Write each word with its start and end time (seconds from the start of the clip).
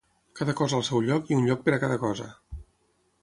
Cada 0.37 0.53
cosa 0.59 0.77
al 0.77 0.85
seu 0.87 1.03
lloc 1.09 1.29
i 1.33 1.37
un 1.41 1.45
lloc 1.49 1.61
per 1.67 1.75
a 1.77 1.79
cada 1.83 1.99
cosa. 2.05 2.29